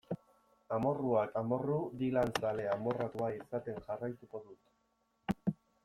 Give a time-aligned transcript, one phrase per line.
[0.77, 5.57] Amorruak amorru, Dylan zale amorratua izaten jarraituko dut.